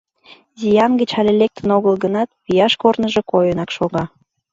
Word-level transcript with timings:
Зиян 0.59 0.91
гыч 0.99 1.11
але 1.19 1.31
лектын 1.41 1.69
огыл 1.77 1.95
гынат, 2.03 2.29
вияш 2.47 2.73
корныжо 2.81 3.21
койынак 3.31 3.69
шога. 3.75 4.03